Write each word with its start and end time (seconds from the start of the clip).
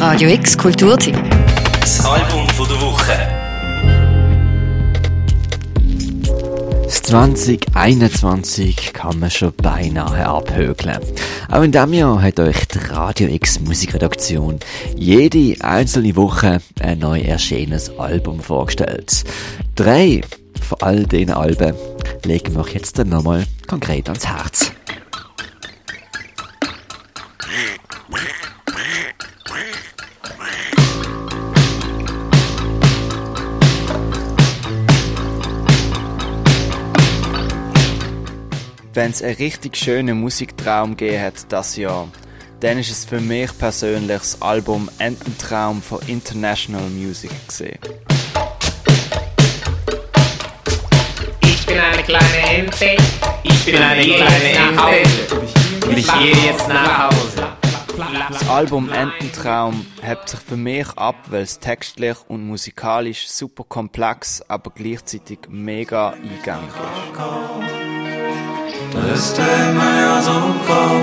Radio 0.00 0.30
X 0.30 0.56
Kulturteam. 0.56 1.14
Das 1.78 2.02
Album 2.06 2.48
von 2.48 2.66
der 2.66 2.80
Woche. 2.80 3.12
Das 6.84 7.02
2021 7.02 8.94
kann 8.94 9.18
man 9.18 9.30
schon 9.30 9.52
beinahe 9.52 10.24
abhökeln. 10.26 11.00
Auch 11.50 11.60
in 11.60 11.72
diesem 11.72 11.92
Jahr 11.92 12.22
hat 12.22 12.40
euch 12.40 12.66
die 12.68 12.78
Radio 12.78 13.28
X 13.28 13.60
Musikredaktion 13.60 14.58
jede 14.96 15.62
einzelne 15.62 16.16
Woche 16.16 16.62
ein 16.80 16.98
neu 16.98 17.20
erschienenes 17.20 17.98
Album 17.98 18.40
vorgestellt. 18.40 19.24
Drei 19.76 20.22
von 20.66 20.78
all 20.80 21.04
diesen 21.04 21.34
Alben 21.34 21.74
legen 22.24 22.54
wir 22.54 22.62
euch 22.62 22.72
jetzt 22.72 22.98
dann 22.98 23.10
nochmal 23.10 23.44
konkret 23.68 24.08
ans 24.08 24.26
Herz. 24.26 24.72
Wenn 39.00 39.12
es 39.12 39.22
einen 39.22 39.36
richtig 39.36 39.78
schönen 39.78 40.20
Musiktraum 40.20 40.94
gegeben 40.94 41.22
hat 41.22 41.50
das 41.50 41.74
Jahr, 41.74 42.06
dann 42.60 42.76
ist 42.76 42.90
es 42.90 43.06
für 43.06 43.18
mich 43.18 43.50
persönlich 43.56 44.18
das 44.18 44.42
Album 44.42 44.90
Ententraum 44.98 45.80
von 45.80 46.00
International 46.06 46.86
Music 46.90 47.30
gesehen. 47.48 47.78
Ich 51.40 51.64
bin 51.64 51.78
eine 51.78 52.02
kleine 52.02 52.58
Ente. 52.58 52.96
Ich 53.42 53.64
bin 53.64 53.76
eine 53.76 54.02
kleine 54.02 54.50
Ente. 54.50 55.86
Und 55.86 55.96
ich 55.96 56.12
gehe 56.12 56.36
jetzt 56.44 56.68
nach 56.68 57.10
Hause. 57.10 57.56
Das 58.28 58.48
Album 58.50 58.92
Ententraum 58.92 59.86
hebt 60.02 60.28
sich 60.28 60.40
für 60.40 60.58
mich 60.58 60.88
ab, 60.96 61.16
weil 61.30 61.44
es 61.44 61.58
textlich 61.58 62.18
und 62.28 62.46
musikalisch 62.46 63.30
super 63.30 63.64
komplex, 63.66 64.42
aber 64.46 64.70
gleichzeitig 64.72 65.38
mega 65.48 66.10
eingängig 66.10 66.68
ist. 66.68 67.79
Ist 69.20 69.36
der 69.36 69.44
Himmel 69.44 69.96
ja 70.00 70.22
so 70.22 70.30
grau 70.30 70.94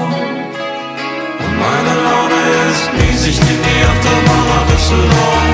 und 1.43 1.53
meine 1.59 1.93
Laune 2.05 2.41
ist 2.71 2.91
mies. 2.93 3.27
Ich 3.27 3.39
nehm 3.39 3.61
die 3.61 3.83
Achterbahn 3.85 4.45
nach 4.49 4.65
Düsseldorf 4.73 5.45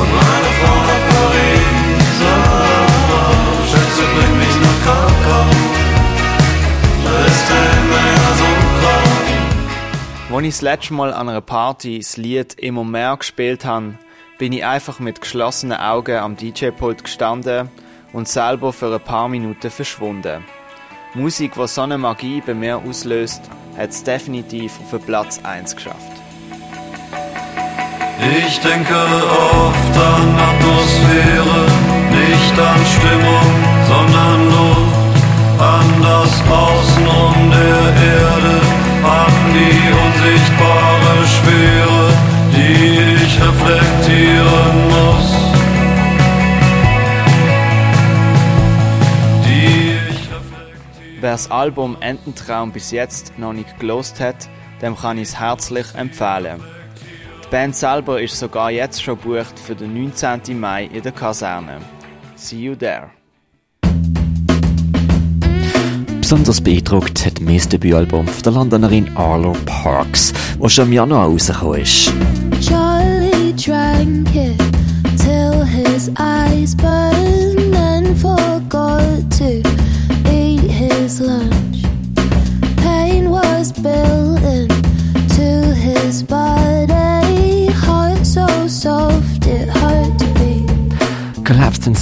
und 0.00 0.10
meine 0.14 0.50
Frau 0.58 0.76
nach 0.88 1.02
Paris. 1.12 2.16
Oh, 2.24 3.68
Schätze, 3.70 4.04
bring 4.14 4.34
mich 4.38 4.56
nach 4.64 4.78
Kakao. 4.86 5.44
Da 7.04 7.14
ist 7.26 7.46
der 7.50 7.64
Himmel 7.74 8.06
ja 8.16 8.30
so 8.40 8.50
grau. 8.80 10.36
Als 10.36 10.46
ich 10.46 10.54
das 10.54 10.62
letzte 10.62 10.94
Mal 10.94 11.12
an 11.12 11.28
einer 11.28 11.42
Party 11.42 11.98
das 11.98 12.16
Lied 12.16 12.54
«Immer 12.54 12.84
mehr» 12.84 13.14
gespielt 13.18 13.66
habe, 13.66 13.98
bin 14.38 14.54
ich 14.54 14.64
einfach 14.64 15.00
mit 15.00 15.20
geschlossenen 15.20 15.78
Augen 15.78 16.16
am 16.16 16.34
DJ-Pult 16.34 17.04
gestanden 17.04 17.68
und 18.14 18.26
selber 18.26 18.72
für 18.72 18.94
ein 18.94 19.00
paar 19.00 19.28
Minuten 19.28 19.70
verschwunden. 19.70 20.42
Musik, 21.14 21.52
die 21.54 21.68
so 21.68 21.82
eine 21.82 21.98
Magie 21.98 22.40
bei 22.40 22.54
mir 22.54 22.78
auslöst, 22.78 23.42
hat 23.76 23.90
es 23.90 24.02
definitiv 24.02 24.72
auf 24.90 25.04
Platz 25.04 25.40
1 25.42 25.76
geschafft. 25.76 26.12
Ich 28.46 28.58
denke 28.60 28.94
oft 28.94 29.96
an 29.98 30.38
Atmosphäre, 30.38 31.66
nicht 32.10 32.58
an 32.58 32.80
Stimmung, 32.96 33.48
sondern 33.88 34.46
Luft, 34.52 35.60
an 35.60 35.86
das 36.00 36.32
Außenrum 36.50 37.50
der 37.50 37.84
Erde, 38.14 38.60
an 39.04 39.32
die 39.52 39.92
unsichtbare 40.04 41.26
Schwere, 41.26 41.61
Wer 51.32 51.38
das 51.38 51.50
Album 51.50 51.96
Ententraum 52.00 52.72
bis 52.72 52.90
jetzt 52.90 53.38
noch 53.38 53.54
nicht 53.54 53.80
gelost 53.80 54.20
hat, 54.20 54.50
dem 54.82 54.94
kann 54.94 55.16
ich 55.16 55.28
es 55.28 55.40
herzlich 55.40 55.86
empfehlen. 55.94 56.60
Die 57.42 57.48
Band 57.50 57.74
selber 57.74 58.20
ist 58.20 58.38
sogar 58.38 58.70
jetzt 58.70 59.02
schon 59.02 59.16
bucht 59.16 59.58
für 59.58 59.74
den 59.74 59.94
19. 59.94 60.60
Mai 60.60 60.90
in 60.92 61.02
der 61.02 61.12
Kaserne. 61.12 61.78
See 62.36 62.58
you 62.58 62.74
there. 62.74 63.12
Besonders 66.20 66.60
beeindruckt 66.60 67.24
hat 67.24 67.40
mich 67.40 67.62
das 67.62 67.68
Debütalbum 67.70 68.28
von 68.28 68.42
der 68.42 68.52
Londonerin 68.52 69.16
Arlo 69.16 69.56
Parks, 69.64 70.34
das 70.60 70.74
schon 70.74 70.88
im 70.88 70.92
Januar 70.92 71.28
rausgekommen 71.28 71.80
ist. 71.80 72.12
Charlie 72.60 73.54
drank 73.54 74.28
it 74.34 74.58
till 75.16 75.64
his 75.64 76.10
eyes 76.18 76.76
burned 76.76 77.21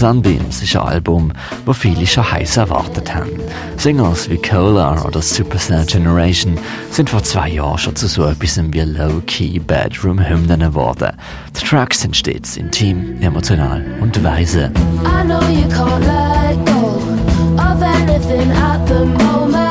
Sunbeams 0.00 0.62
ist 0.62 0.74
ein 0.76 0.82
Album, 0.82 1.30
das 1.66 1.76
viele 1.76 2.06
schon 2.06 2.32
heiß 2.32 2.56
erwartet 2.56 3.14
haben. 3.14 3.38
Singles 3.76 4.30
wie 4.30 4.38
Cola 4.38 5.04
oder 5.04 5.20
Superstar 5.20 5.84
Generation 5.84 6.56
sind 6.90 7.10
vor 7.10 7.22
zwei 7.22 7.50
Jahren 7.50 7.76
schon 7.76 7.94
zu 7.94 8.08
so 8.08 8.24
etwas 8.24 8.58
wie 8.72 8.80
Low-Key 8.80 9.58
Bedroom-Hymnen 9.58 10.60
geworden. 10.60 11.12
Die 11.54 11.66
Tracks 11.66 12.00
sind 12.00 12.16
stets 12.16 12.56
intim, 12.56 13.20
emotional 13.20 13.84
und 14.00 14.24
weise. 14.24 14.72
I 15.04 15.22
know 15.22 15.42
you 15.50 15.68
can't 15.68 16.00
let 16.00 16.56
go 16.64 16.96
of 17.58 17.82
anything 17.82 18.50
at 18.52 18.86
the 18.88 19.04
moment. 19.04 19.69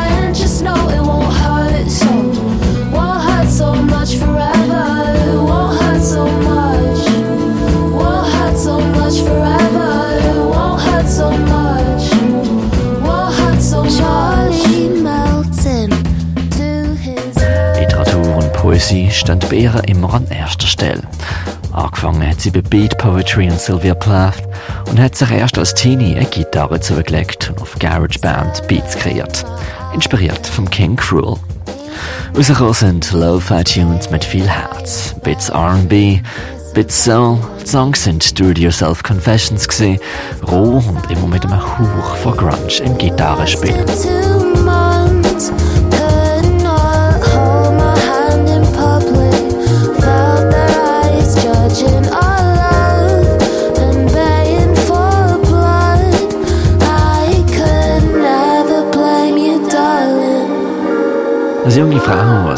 Poesie 18.79 19.11
stehen 19.11 19.39
bei 19.49 19.57
ihr 19.57 19.81
immer 19.87 20.13
an 20.13 20.25
erster 20.29 20.65
Stelle. 20.65 21.01
Angefangen 21.73 22.25
hat 22.25 22.39
sie 22.39 22.49
bei 22.49 22.61
Beat 22.61 22.97
Poetry 22.97 23.49
und 23.51 23.59
Sylvia 23.59 23.93
Plath 23.93 24.41
und 24.89 24.97
hat 24.97 25.15
sich 25.15 25.29
erst 25.31 25.57
als 25.57 25.73
Teenie 25.73 26.15
eine 26.15 26.25
Gitarre 26.25 26.79
zugelegt 26.79 27.49
und 27.49 27.61
auf 27.61 27.75
GarageBand 27.77 28.65
Beats 28.69 28.95
kreiert. 28.95 29.45
Inspiriert 29.93 30.47
vom 30.47 30.69
King 30.69 30.95
Cruel. 30.95 31.35
Rausgekommen 32.33 32.73
sind 32.73 33.11
Lo-Fi-Tunes 33.11 34.11
mit 34.11 34.23
viel 34.23 34.47
Herz, 34.47 35.13
Bits 35.25 35.49
R&B, 35.49 36.21
Bits 36.73 37.03
Soul, 37.03 37.37
die 37.61 37.67
Songs 37.67 38.01
sind 38.01 38.39
Do-It-Yourself 38.39 39.03
Confessions 39.03 39.67
gewesen, 39.67 39.99
roh 40.49 40.81
und 40.87 41.11
immer 41.11 41.27
mit 41.27 41.43
einem 41.43 41.61
Hauch 41.61 42.15
von 42.15 42.37
Grunge 42.37 42.77
im 42.81 42.97
Gitarrenspiel. 42.97 43.75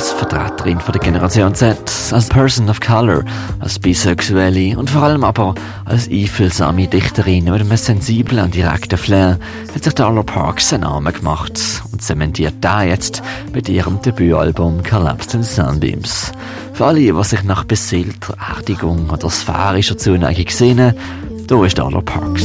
Als 0.02 0.14
Vertreterin 0.14 0.80
von 0.80 0.94
der 0.94 1.02
Generation 1.02 1.54
Z, 1.54 1.78
als 2.12 2.28
Person 2.28 2.68
of 2.72 2.80
Color, 2.80 3.24
als 3.60 3.78
Bisexuelle 3.78 4.76
und 4.76 4.90
vor 4.90 5.04
allem 5.04 5.24
aber 5.24 5.54
als 5.86 6.10
einfühlsame 6.10 6.88
Dichterin 6.88 7.44
mit 7.44 7.54
einem 7.54 7.78
sensiblen 7.78 8.46
und 8.46 8.56
direkten 8.56 8.98
Flair 8.98 9.38
hat 9.76 9.84
sich 9.84 9.94
Darla 9.94 10.24
Parks 10.24 10.74
einen 10.74 10.86
Namen 10.86 11.14
gemacht 11.14 11.62
und 11.92 12.02
zementiert 12.02 12.56
da 12.62 12.82
jetzt 12.82 13.22
mit 13.54 13.70
ihrem 13.70 14.02
Debütalbum 14.02 14.82
Collapsed 14.82 15.36
in 15.36 15.44
Sunbeams. 15.44 16.32
Für 16.74 16.88
alle, 16.88 17.02
die 17.02 17.24
sich 17.24 17.44
nach 17.44 17.64
beseelter 17.66 18.36
Erdigung 18.56 19.08
oder 19.12 19.30
sphärischer 19.30 20.00
Zuneigung 20.00 20.50
sehnen, 20.50 20.96
da 21.46 21.64
ist 21.64 21.78
Darla 21.78 22.02
Parks. 22.02 22.44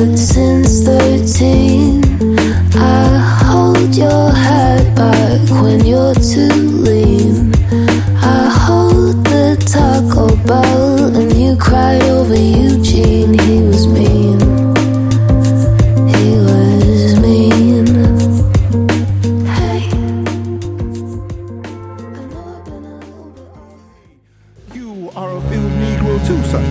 good 0.00 0.18
since 0.18 0.82
13. 0.84 2.00
I 2.74 3.18
hold 3.44 3.94
your 3.94 4.30
head 4.32 4.96
back 4.96 5.42
when 5.62 5.84
you're 5.84 6.14
too 6.14 6.56
lean. 6.86 7.54
I 8.16 8.48
hold 8.48 9.22
the 9.26 9.46
Taco 9.72 10.34
Bell 10.46 11.14
and 11.16 11.30
you 11.34 11.54
cry 11.56 11.96
over 12.16 12.34
Eugene. 12.34 13.38
He 13.38 13.60
was 13.60 13.86
mean. 13.86 14.40
He 16.12 16.26
was 16.48 17.20
mean. 17.20 17.86
Hey. 19.44 19.82
You 24.72 25.10
are 25.14 25.36
a 25.36 25.40
field 25.48 25.72
Negro 25.84 26.14
too, 26.26 26.42
son. 26.52 26.64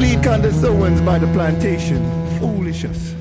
Lead 0.00 0.22
Candace 0.22 0.64
Owens 0.64 1.02
by 1.02 1.18
the 1.18 1.26
plantation. 1.34 2.21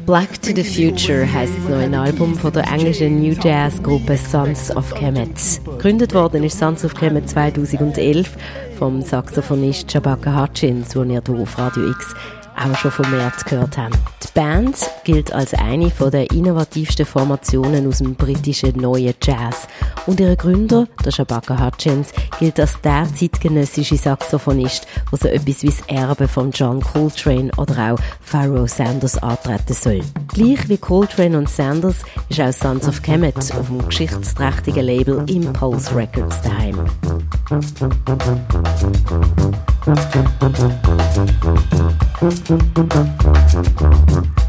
Black 0.05 0.41
to 0.41 0.51
the 0.55 0.63
Future 0.63 1.31
heißt 1.31 1.53
das 1.57 1.69
neue 1.69 1.99
Album 1.99 2.35
von 2.35 2.51
der 2.51 2.67
englischen 2.67 3.21
New 3.21 3.35
Jazz 3.41 3.81
Gruppe 3.83 4.17
Sons 4.17 4.75
of 4.75 4.93
Kemet. 4.95 5.61
Gegründet 5.63 6.13
worden 6.13 6.43
ist 6.43 6.57
Sons 6.57 6.83
of 6.83 6.95
Kemet 6.95 7.29
2011 7.29 8.35
vom 8.79 9.01
Saxophonist 9.01 9.91
Shabaka 9.91 10.41
Hutchins, 10.41 10.89
den 10.89 11.11
ihr 11.11 11.21
hier 11.25 11.35
auf 11.35 11.57
Radio 11.57 11.91
X 11.91 12.15
auch 12.55 12.75
schon 12.75 12.91
vermehrt 12.91 13.45
gehört 13.45 13.77
haben. 13.77 13.93
Die 14.23 14.27
Band 14.33 14.75
gilt 15.03 15.33
als 15.33 15.53
eine 15.53 15.91
der 16.11 16.31
innovativsten 16.31 17.05
Formationen 17.05 17.87
aus 17.87 17.99
dem 17.99 18.15
britischen 18.15 18.77
neuen 18.77 19.13
Jazz. 19.21 19.67
Und 20.07 20.19
ihr 20.19 20.35
Gründer, 20.35 20.87
der 21.05 21.11
Shabaka 21.11 21.63
Hutchins, 21.63 22.09
gilt 22.39 22.59
als 22.59 22.79
der 22.81 23.07
zeitgenössische 23.13 23.97
Saxophonist, 23.97 24.87
der 25.11 25.19
so 25.19 25.27
etwas 25.27 25.63
wie 25.63 25.67
das 25.67 25.81
Erbe 25.87 26.27
von 26.27 26.51
John 26.51 26.81
Coltrane 26.81 27.51
oder 27.57 27.93
auch 27.93 27.99
Pharaoh 28.21 28.67
Sanders 28.67 29.17
antreten 29.21 29.73
soll. 29.73 30.01
Gleich 30.29 30.67
wie 30.69 30.77
Coltrane 30.77 31.37
und 31.37 31.49
Sanders 31.49 31.97
ist 32.29 32.41
auch 32.41 32.51
Sons 32.51 32.87
of 32.87 33.01
Kemet 33.01 33.37
auf 33.37 33.67
dem 33.67 33.85
geschichtsträchtigen 33.85 34.85
Label 34.85 35.23
Impulse 35.29 35.95
Records 35.95 36.41
daheim. 36.41 36.79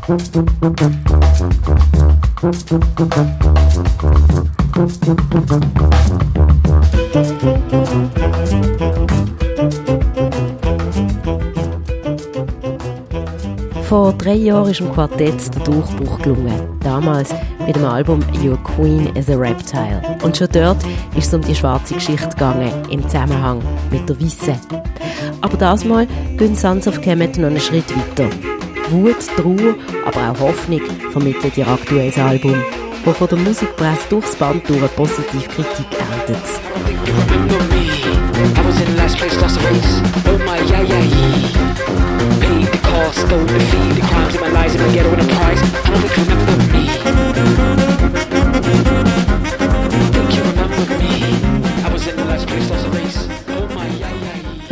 Vor 0.02 0.16
drei 14.14 14.34
Jahren 14.34 14.70
ist 14.70 14.80
dem 14.80 14.92
Quartett 14.92 15.54
der 15.54 15.62
Durchbruch 15.62 16.18
gelungen. 16.18 16.52
Damals 16.80 17.32
mit 17.64 17.76
dem 17.76 17.84
Album 17.84 18.18
Your 18.42 18.58
Queen 18.64 19.06
is 19.14 19.30
a 19.30 19.36
Reptile. 19.36 20.02
Und 20.24 20.36
schon 20.36 20.48
dort 20.50 20.82
ist 21.14 21.28
es 21.28 21.34
um 21.34 21.42
die 21.42 21.54
schwarze 21.54 21.94
Geschichte 21.94 22.30
gegangen, 22.30 22.72
im 22.90 23.08
Zusammenhang 23.08 23.62
mit 23.92 24.08
der 24.08 24.20
Weissen. 24.20 24.58
Aber 25.42 25.56
das 25.56 25.84
Mal 25.84 26.08
gehen 26.36 26.56
Sons 26.56 26.88
of 26.88 27.00
Kemet 27.00 27.38
noch 27.38 27.46
einen 27.46 27.60
Schritt 27.60 27.96
weiter. 27.96 28.28
Wut, 28.92 29.16
Trauer, 29.36 29.74
aber 30.04 30.32
auch 30.32 30.40
Hoffnung 30.40 30.82
vermittelt 31.12 31.56
ihr 31.56 31.66
aktuelles 31.66 32.18
Album, 32.18 32.62
das 33.04 33.16
von 33.16 33.28
der 33.28 33.38
Musikpresse 33.38 34.02
durchs 34.10 34.36
Band 34.36 34.68
durch 34.68 34.94
positive 34.94 35.48
Kritik 35.48 35.86
erntet. 35.98 36.36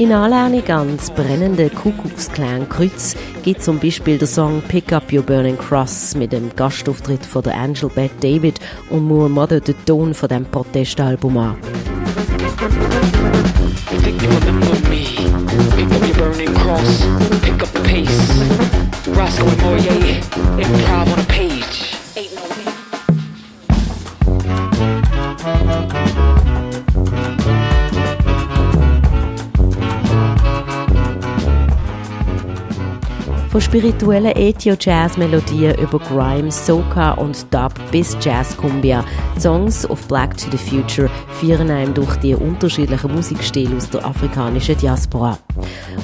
In 0.01 0.13
Anlehnung 0.13 0.67
an 0.71 0.97
das 0.97 1.11
brennende 1.11 1.69
Kuckucksklan-Kreuz 1.69 3.17
gibt 3.43 3.63
zum 3.63 3.79
Beispiel 3.79 4.17
der 4.17 4.29
Song 4.29 4.63
Pick 4.67 4.95
Up 4.95 5.13
Your 5.13 5.23
Burning 5.23 5.59
Cross 5.59 6.15
mit 6.15 6.33
dem 6.33 6.57
Gastauftritt 6.57 7.27
von 7.27 7.43
der 7.43 7.55
Angel 7.55 7.91
Beth 7.91 8.13
David 8.23 8.59
und 8.89 9.07
Moore 9.07 9.29
Mother 9.29 9.61
den 9.61 9.75
Ton 9.85 10.15
von 10.15 10.31
dem 10.31 10.47
Protestalbum 10.47 11.37
an. 11.37 12.00
Von 33.51 33.61
spirituellen 33.61 34.37
Ethio-Jazz-Melodien 34.37 35.75
über 35.81 35.99
Grime, 35.99 36.53
Soca 36.53 37.15
und 37.15 37.53
Dub 37.53 37.75
bis 37.91 38.17
Jazz-Cumbia. 38.21 39.05
Songs 39.41 39.91
of 39.91 40.07
Black 40.07 40.37
to 40.37 40.49
the 40.53 40.57
Future 40.57 41.11
führen 41.41 41.69
einem 41.69 41.93
durch 41.93 42.15
die 42.19 42.37
unterschiedlichen 42.37 43.13
Musikstile 43.13 43.77
aus 43.77 43.91
der 43.91 44.07
afrikanischen 44.07 44.77
Diaspora. 44.79 45.37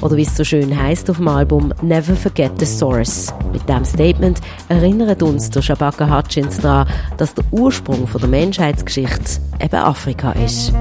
Oder 0.00 0.16
wie 0.16 0.22
es 0.22 0.37
so 0.37 0.43
schön 0.43 0.76
heißt 0.76 1.08
auf 1.08 1.19
dem 1.19 1.28
Album 1.28 1.72
Never 1.82 2.16
Forget 2.16 2.58
the 2.58 2.66
Source. 2.66 3.32
Mit 3.52 3.69
diesem 3.69 3.84
Statement 3.84 4.40
erinnert 4.69 5.22
uns 5.22 5.48
der 5.48 5.62
Shabaka 5.62 6.19
Hutchins 6.19 6.58
daran, 6.58 6.88
dass 7.16 7.32
der 7.32 7.44
Ursprung 7.52 8.08
der 8.12 8.28
Menschheitsgeschichte 8.28 9.40
eben 9.60 9.76
Afrika 9.76 10.32
ist. 10.32 10.72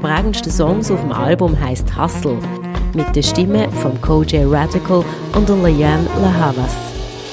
Der 0.00 0.08
prägendsten 0.08 0.52
Songs 0.52 0.90
auf 0.90 1.00
dem 1.00 1.12
Album 1.12 1.58
heißt 1.58 1.96
Hustle 1.96 2.38
mit 2.94 3.14
der 3.14 3.22
Stimme 3.22 3.68
von 3.82 4.00
Koj 4.00 4.26
Radical 4.44 5.04
und 5.34 5.48
Leanne 5.48 6.06
Lahavas. 6.20 6.74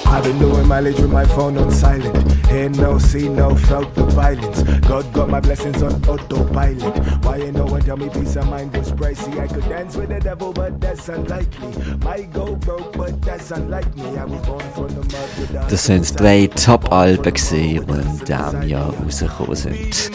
I've 0.05 0.23
been 0.23 0.39
doing 0.39 0.65
mileage 0.67 0.99
with 0.99 1.11
my 1.11 1.25
phone 1.25 1.57
on 1.57 1.69
silent. 1.69 2.15
Hear 2.47 2.69
no, 2.69 2.97
see 2.97 3.27
no, 3.27 3.55
felt 3.55 3.93
the 3.93 4.03
violence. 4.03 4.63
God 4.87 5.11
got 5.11 5.29
my 5.29 5.41
blessings 5.41 5.83
on 5.83 5.93
autopilot. 6.07 6.95
Why 7.25 7.37
you 7.37 7.51
no 7.51 7.65
one 7.65 7.81
tell 7.81 7.97
me 7.97 8.07
peace 8.09 8.37
of 8.37 8.47
mind 8.49 8.75
was 8.77 8.93
pricey? 8.93 9.37
I 9.37 9.47
could 9.47 9.67
dance 9.67 9.97
with 9.97 10.07
the 10.07 10.19
devil, 10.21 10.53
but 10.53 10.79
that's 10.79 11.09
unlikely. 11.09 11.73
Might 12.05 12.31
go 12.31 12.55
broke, 12.55 12.93
but 12.93 13.21
that's 13.21 13.51
unlike 13.51 13.93
me. 13.97 14.17
I 14.17 14.23
was 14.23 14.41
born 14.47 14.63
from 14.73 14.87
the 14.87 15.01
mud. 15.01 15.69
Das 15.69 15.85
sind 15.85 16.17
drei 16.17 16.47
Top-Alben 16.47 17.33
gesehen, 17.33 17.85
die 17.85 17.93
in 17.93 18.19
diesem 18.19 18.63
Jahr 18.63 18.93
rausgekommen 19.03 19.55
sind. 19.55 20.11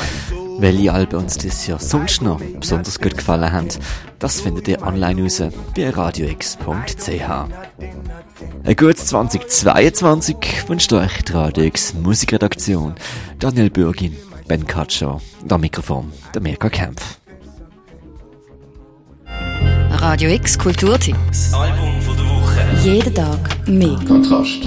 Welche 0.62 0.92
Alben 0.92 1.16
uns 1.16 1.38
dieses 1.38 1.66
Jahr 1.66 1.80
sonst 1.80 2.22
noch 2.22 2.40
besonders 2.40 3.00
gut 3.00 3.16
gefallen 3.16 3.50
haben, 3.50 3.66
das 4.20 4.40
findet 4.40 4.68
ihr 4.68 4.80
online 4.80 5.20
raus 5.20 5.42
bei 5.74 5.90
radiox.ch. 5.90 6.60
Ein 8.62 8.76
gutes 8.76 9.06
2022 9.06 10.68
wünscht 10.68 10.92
euch 10.92 11.22
die 11.24 11.32
Radio 11.32 11.64
X 11.64 11.94
Musikredaktion 11.94 12.94
Daniel 13.40 13.70
Bürgin, 13.70 14.16
Ben 14.46 14.64
Katscher 14.64 15.20
und 15.42 15.52
am 15.52 15.62
Mikrofon 15.62 16.12
der 16.32 16.40
Mirka 16.40 16.70
Kempf. 16.70 17.18
Radio 19.90 20.30
X 20.30 20.56
Kulturtipps. 20.56 21.52
Album 21.54 22.00
von 22.02 22.16
der 22.16 22.24
Woche. 22.26 22.60
Jeden 22.84 23.12
Tag 23.12 23.66
mehr. 23.66 23.98
Kontrast. 24.06 24.60